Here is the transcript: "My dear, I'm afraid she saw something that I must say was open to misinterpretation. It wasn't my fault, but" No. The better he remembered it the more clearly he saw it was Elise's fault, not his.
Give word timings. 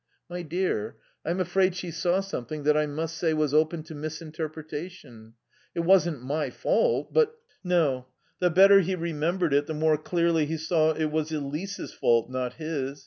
"My 0.27 0.41
dear, 0.41 0.95
I'm 1.23 1.39
afraid 1.39 1.75
she 1.75 1.91
saw 1.91 2.21
something 2.21 2.63
that 2.63 2.75
I 2.75 2.87
must 2.87 3.19
say 3.19 3.35
was 3.35 3.53
open 3.53 3.83
to 3.83 3.93
misinterpretation. 3.93 5.35
It 5.75 5.81
wasn't 5.81 6.23
my 6.23 6.49
fault, 6.49 7.13
but" 7.13 7.35
No. 7.77 8.07
The 8.39 8.49
better 8.49 8.79
he 8.79 8.95
remembered 8.95 9.53
it 9.53 9.67
the 9.67 9.75
more 9.75 9.99
clearly 9.99 10.47
he 10.47 10.57
saw 10.57 10.93
it 10.93 11.11
was 11.11 11.31
Elise's 11.31 11.93
fault, 11.93 12.31
not 12.31 12.53
his. 12.55 12.99